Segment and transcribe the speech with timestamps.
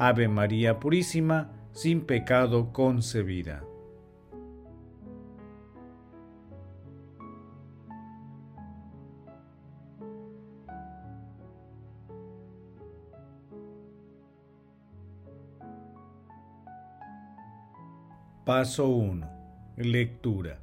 [0.00, 3.64] Ave María Purísima, sin pecado concebida.
[18.44, 19.28] Paso 1.
[19.78, 20.60] Lectura.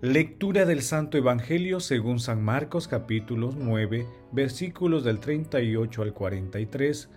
[0.00, 7.10] Lectura del Santo Evangelio según San Marcos capítulo 9 versículos del 38 al 43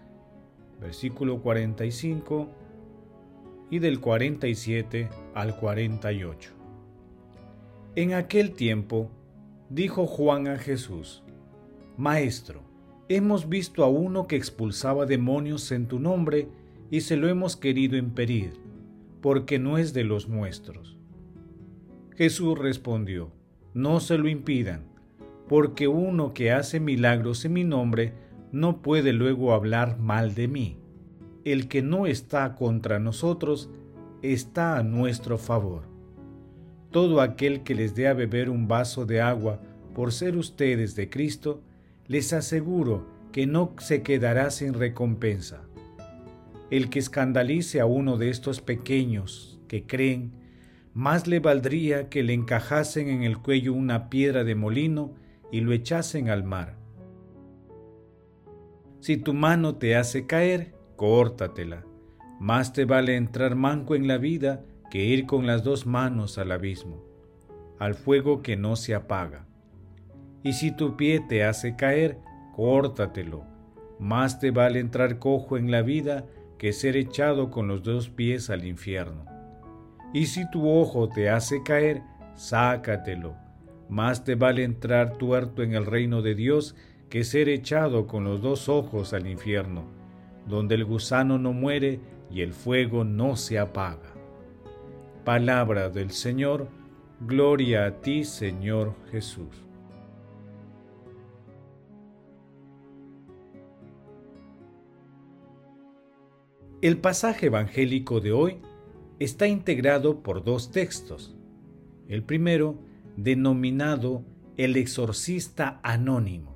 [0.79, 2.49] versículo 45
[3.69, 6.51] y del 47 al 48.
[7.95, 9.09] En aquel tiempo
[9.69, 11.23] dijo Juan a Jesús,
[11.97, 12.61] Maestro,
[13.07, 16.49] hemos visto a uno que expulsaba demonios en tu nombre
[16.91, 18.53] y se lo hemos querido impedir,
[19.21, 20.97] porque no es de los nuestros.
[22.15, 23.31] Jesús respondió,
[23.73, 24.85] No se lo impidan,
[25.47, 28.13] porque uno que hace milagros en mi nombre
[28.55, 30.77] no puede luego hablar mal de mí.
[31.43, 33.69] El que no está contra nosotros
[34.21, 35.83] está a nuestro favor.
[36.89, 39.59] Todo aquel que les dé a beber un vaso de agua
[39.93, 41.63] por ser ustedes de Cristo,
[42.07, 45.63] les aseguro que no se quedará sin recompensa.
[46.71, 50.31] El que escandalice a uno de estos pequeños que creen,
[50.93, 55.13] más le valdría que le encajasen en el cuello una piedra de molino
[55.51, 56.84] y lo echasen al mar.
[59.05, 61.85] Si tu mano te hace caer, córtatela.
[62.39, 66.51] Más te vale entrar manco en la vida que ir con las dos manos al
[66.51, 67.05] abismo,
[67.77, 69.45] al fuego que no se apaga.
[70.41, 72.17] Y si tu pie te hace caer,
[72.55, 73.43] córtatelo.
[73.99, 76.25] Más te vale entrar cojo en la vida
[76.57, 79.25] que ser echado con los dos pies al infierno.
[80.15, 82.01] Y si tu ojo te hace caer,
[82.33, 83.35] sácatelo.
[83.87, 86.75] Más te vale entrar tuerto en el reino de Dios
[87.09, 89.85] que ser echado con los dos ojos al infierno,
[90.47, 91.99] donde el gusano no muere
[92.31, 94.13] y el fuego no se apaga.
[95.23, 96.67] Palabra del Señor,
[97.21, 99.63] gloria a ti Señor Jesús.
[106.81, 108.61] El pasaje evangélico de hoy
[109.17, 111.35] está integrado por dos textos.
[112.07, 112.77] El primero,
[113.17, 114.23] denominado
[114.57, 116.54] El exorcista anónimo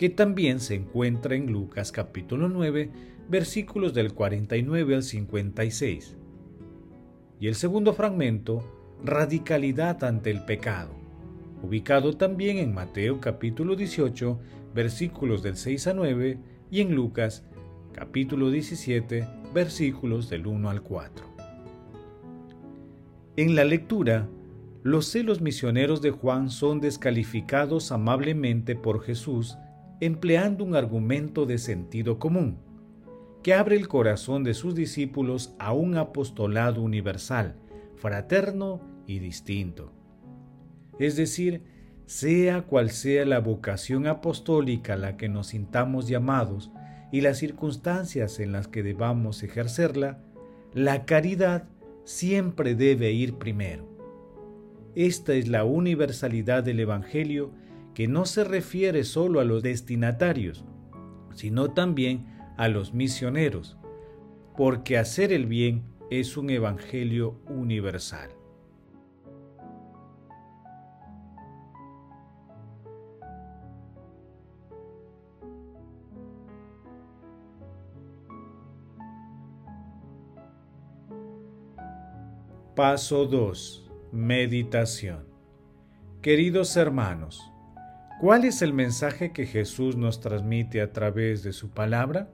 [0.00, 2.90] que también se encuentra en Lucas capítulo 9,
[3.28, 6.16] versículos del 49 al 56.
[7.38, 8.64] Y el segundo fragmento,
[9.04, 10.94] radicalidad ante el pecado,
[11.62, 14.40] ubicado también en Mateo capítulo 18,
[14.74, 16.38] versículos del 6 a 9,
[16.70, 17.44] y en Lucas
[17.92, 21.26] capítulo 17, versículos del 1 al 4.
[23.36, 24.26] En la lectura,
[24.82, 29.58] los celos misioneros de Juan son descalificados amablemente por Jesús
[30.00, 32.58] empleando un argumento de sentido común,
[33.42, 37.56] que abre el corazón de sus discípulos a un apostolado universal,
[37.96, 39.92] fraterno y distinto.
[40.98, 41.62] Es decir,
[42.06, 46.70] sea cual sea la vocación apostólica a la que nos sintamos llamados
[47.12, 50.18] y las circunstancias en las que debamos ejercerla,
[50.74, 51.68] la caridad
[52.04, 53.88] siempre debe ir primero.
[54.94, 57.52] Esta es la universalidad del Evangelio
[57.94, 60.64] que no se refiere solo a los destinatarios,
[61.34, 63.78] sino también a los misioneros,
[64.56, 68.30] porque hacer el bien es un evangelio universal.
[82.76, 83.90] Paso 2.
[84.12, 85.26] Meditación.
[86.22, 87.49] Queridos hermanos,
[88.20, 92.30] ¿Cuál es el mensaje que Jesús nos transmite a través de su palabra?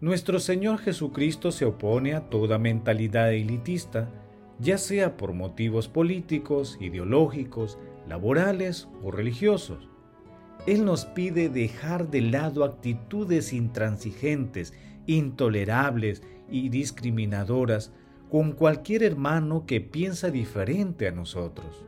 [0.00, 4.08] Nuestro Señor Jesucristo se opone a toda mentalidad elitista,
[4.58, 7.78] ya sea por motivos políticos, ideológicos,
[8.08, 9.90] laborales o religiosos.
[10.66, 14.72] Él nos pide dejar de lado actitudes intransigentes,
[15.04, 17.92] intolerables y discriminadoras
[18.30, 21.84] con cualquier hermano que piensa diferente a nosotros.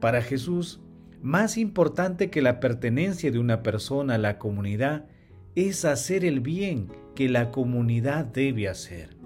[0.00, 0.80] Para Jesús,
[1.22, 5.06] más importante que la pertenencia de una persona a la comunidad
[5.54, 9.16] es hacer el bien que la comunidad debe hacer.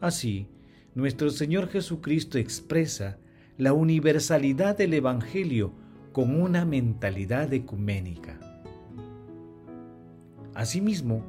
[0.00, 0.48] Así,
[0.94, 3.18] nuestro Señor Jesucristo expresa
[3.58, 5.72] la universalidad del Evangelio
[6.12, 8.40] con una mentalidad ecuménica.
[10.54, 11.24] Asimismo,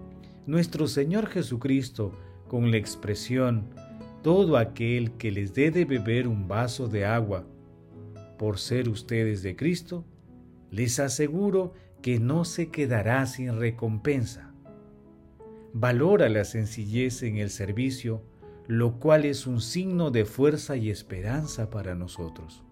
[0.47, 2.13] nuestro Señor Jesucristo,
[2.47, 3.65] con la expresión,
[4.21, 7.45] todo aquel que les dé de beber un vaso de agua,
[8.37, 10.05] por ser ustedes de Cristo,
[10.71, 14.53] les aseguro que no se quedará sin recompensa.
[15.73, 18.23] Valora la sencillez en el servicio,
[18.67, 22.63] lo cual es un signo de fuerza y esperanza para nosotros.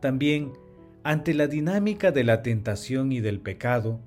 [0.00, 0.52] También,
[1.04, 4.00] ante la dinámica de la tentación y del pecado,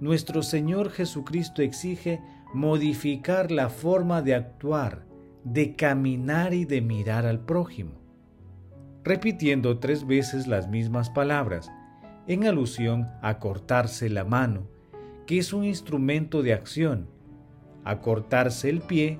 [0.00, 2.20] nuestro Señor Jesucristo exige
[2.54, 5.06] modificar la forma de actuar,
[5.44, 7.99] de caminar y de mirar al prójimo,
[9.04, 11.70] repitiendo tres veces las mismas palabras,
[12.26, 14.68] en alusión a cortarse la mano,
[15.26, 17.08] que es un instrumento de acción,
[17.84, 19.18] a cortarse el pie,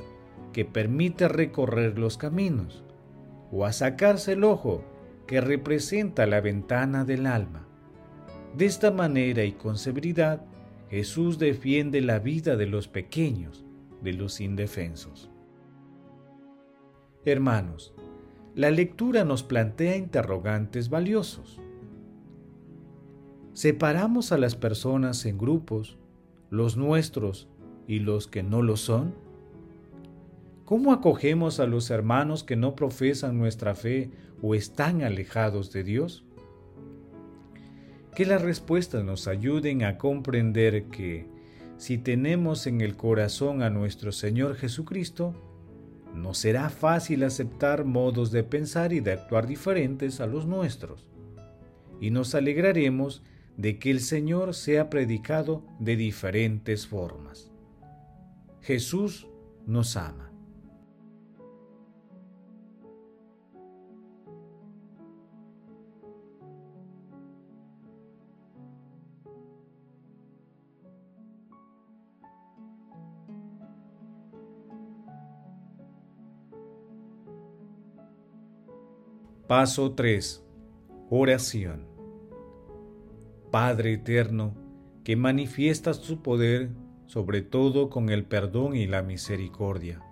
[0.52, 2.84] que permite recorrer los caminos,
[3.50, 4.84] o a sacarse el ojo,
[5.26, 7.66] que representa la ventana del alma.
[8.56, 10.44] De esta manera y con severidad,
[10.90, 13.64] Jesús defiende la vida de los pequeños,
[14.02, 15.30] de los indefensos.
[17.24, 17.94] Hermanos,
[18.54, 21.60] la lectura nos plantea interrogantes valiosos.
[23.52, 25.98] ¿Separamos a las personas en grupos,
[26.50, 27.48] los nuestros
[27.86, 29.14] y los que no lo son?
[30.64, 34.10] ¿Cómo acogemos a los hermanos que no profesan nuestra fe
[34.42, 36.24] o están alejados de Dios?
[38.14, 41.26] Que las respuestas nos ayuden a comprender que
[41.76, 45.34] si tenemos en el corazón a nuestro Señor Jesucristo,
[46.14, 51.08] no será fácil aceptar modos de pensar y de actuar diferentes a los nuestros.
[52.00, 53.22] Y nos alegraremos
[53.56, 57.50] de que el Señor sea predicado de diferentes formas.
[58.62, 59.26] Jesús
[59.66, 60.29] nos ama.
[79.50, 80.44] Paso 3.
[81.10, 81.84] Oración.
[83.50, 84.54] Padre eterno,
[85.02, 86.70] que manifiestas tu poder
[87.06, 90.02] sobre todo con el perdón y la misericordia,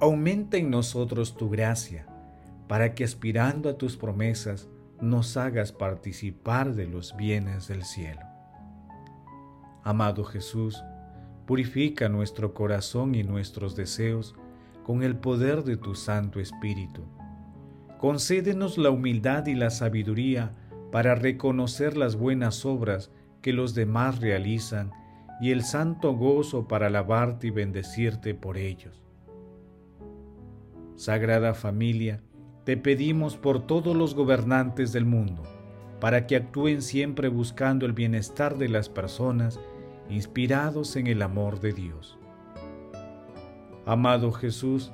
[0.00, 2.06] aumenta en nosotros tu gracia,
[2.68, 4.68] para que aspirando a tus promesas
[5.00, 8.22] nos hagas participar de los bienes del cielo.
[9.82, 10.80] Amado Jesús,
[11.44, 14.36] purifica nuestro corazón y nuestros deseos
[14.84, 17.02] con el poder de tu Santo Espíritu
[18.00, 20.54] concédenos la humildad y la sabiduría
[20.90, 23.10] para reconocer las buenas obras
[23.42, 24.90] que los demás realizan
[25.38, 29.02] y el santo gozo para alabarte y bendecirte por ellos.
[30.96, 32.22] Sagrada familia,
[32.64, 35.42] te pedimos por todos los gobernantes del mundo,
[36.00, 39.60] para que actúen siempre buscando el bienestar de las personas,
[40.08, 42.18] inspirados en el amor de Dios.
[43.84, 44.90] Amado Jesús,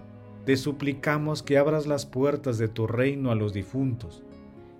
[0.46, 4.22] te suplicamos que abras las puertas de tu reino a los difuntos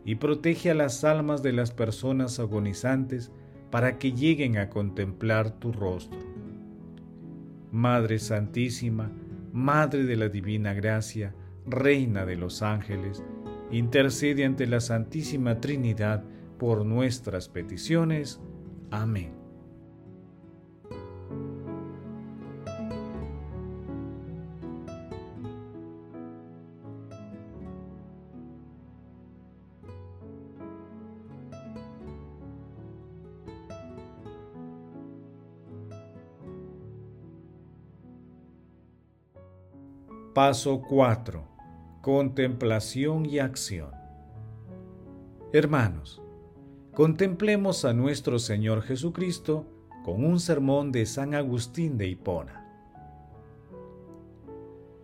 [0.05, 3.33] y protege a las almas de las personas agonizantes
[3.73, 6.21] para que lleguen a contemplar tu rostro.
[7.73, 9.11] Madre Santísima,
[9.53, 11.35] Madre de la Divina Gracia,
[11.67, 13.25] Reina de los ángeles,
[13.73, 16.23] intercede ante la Santísima Trinidad
[16.59, 18.41] por nuestras peticiones.
[18.93, 19.36] Amén.
[40.37, 41.43] Paso 4.
[42.03, 43.89] Contemplación y acción.
[45.55, 46.21] Hermanos,
[46.93, 49.67] contemplemos a nuestro Señor Jesucristo
[50.05, 52.67] con un sermón de San Agustín de Hipona.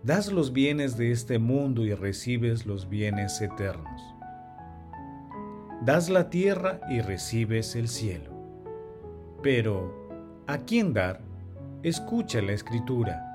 [0.03, 4.03] Das los bienes de este mundo y recibes los bienes eternos.
[5.83, 8.33] Das la tierra y recibes el cielo.
[9.43, 11.23] Pero, ¿a quién dar?
[11.83, 13.32] Escucha la escritura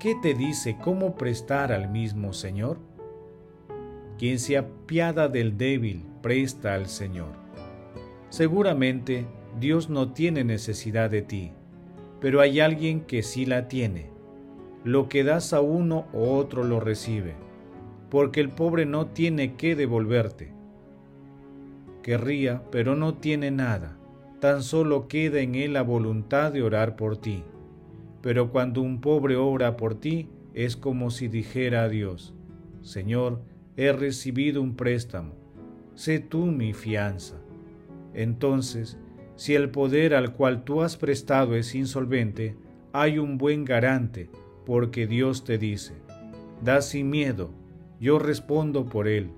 [0.00, 2.78] ¿qué te dice cómo prestar al mismo Señor?
[4.18, 7.32] Quien se apiada del débil, presta al Señor.
[8.28, 9.26] Seguramente
[9.58, 11.52] Dios no tiene necesidad de ti,
[12.20, 14.10] pero hay alguien que sí la tiene.
[14.84, 17.34] Lo que das a uno o otro lo recibe,
[18.10, 20.52] porque el pobre no tiene qué devolverte.
[22.02, 23.96] Querría, pero no tiene nada,
[24.40, 27.42] tan solo queda en él la voluntad de orar por ti.
[28.24, 32.34] Pero cuando un pobre ora por ti, es como si dijera a Dios,
[32.80, 33.42] Señor,
[33.76, 35.34] he recibido un préstamo,
[35.94, 37.36] sé tú mi fianza.
[38.14, 38.98] Entonces,
[39.36, 42.56] si el poder al cual tú has prestado es insolvente,
[42.94, 44.30] hay un buen garante,
[44.64, 45.92] porque Dios te dice,
[46.62, 47.50] da sin miedo,
[48.00, 49.32] yo respondo por él,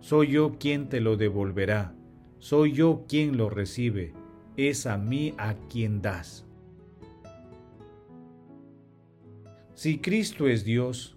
[0.00, 1.94] soy yo quien te lo devolverá,
[2.38, 4.12] soy yo quien lo recibe,
[4.58, 6.45] es a mí a quien das.
[9.76, 11.16] Si Cristo es Dios,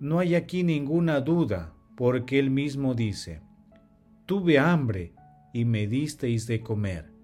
[0.00, 3.42] no hay aquí ninguna duda, porque Él mismo dice,
[4.24, 5.12] Tuve hambre
[5.52, 7.18] y me disteis de comer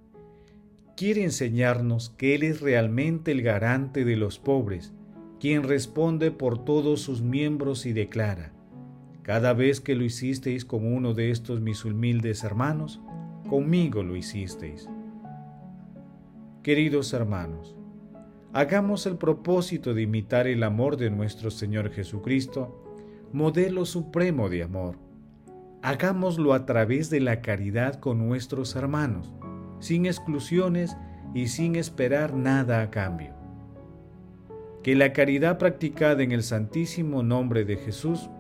[0.96, 4.92] quiere enseñarnos que Él es realmente el garante de los pobres,
[5.40, 8.52] quien responde por todos sus miembros y declara,
[9.22, 13.00] cada vez que lo hicisteis con uno de estos mis humildes hermanos,
[13.48, 14.88] conmigo lo hicisteis.
[16.62, 17.76] Queridos hermanos,
[18.54, 22.80] hagamos el propósito de imitar el amor de nuestro Señor Jesucristo,
[23.32, 24.96] modelo supremo de amor.
[25.82, 29.32] Hagámoslo a través de la caridad con nuestros hermanos
[29.80, 30.96] sin exclusiones
[31.34, 33.34] y sin esperar nada a cambio.
[34.84, 38.30] Que la caridad practicada en el santísimo nombre de Jesús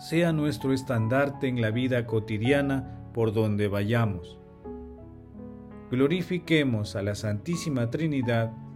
[0.00, 4.38] sea nuestro estandarte en la vida cotidiana por donde vayamos.
[5.90, 8.52] Glorifiquemos a la Santísima Trinidad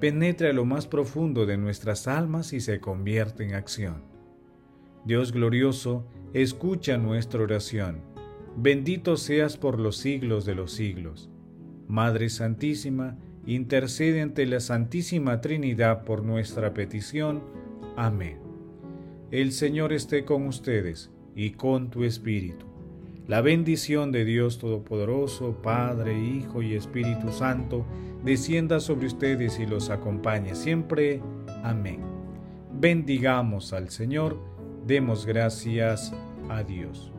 [0.00, 4.02] penetre a lo más profundo de nuestras almas y se convierta en acción.
[5.04, 8.00] Dios glorioso, escucha nuestra oración.
[8.56, 11.30] Bendito seas por los siglos de los siglos.
[11.86, 17.42] Madre Santísima, intercede ante la Santísima Trinidad por nuestra petición.
[17.96, 18.38] Amén.
[19.30, 22.69] El Señor esté con ustedes y con tu espíritu.
[23.26, 27.86] La bendición de Dios Todopoderoso, Padre, Hijo y Espíritu Santo,
[28.24, 31.22] descienda sobre ustedes y los acompañe siempre.
[31.62, 32.00] Amén.
[32.72, 34.38] Bendigamos al Señor,
[34.86, 36.12] demos gracias
[36.48, 37.12] a Dios.